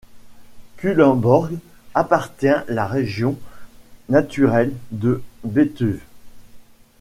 Culemborg 0.77 1.59
appartient 1.93 2.47
la 2.67 2.87
région 2.87 3.37
naturelle 4.09 4.73
de 4.89 5.21
Betuwe. 5.43 6.01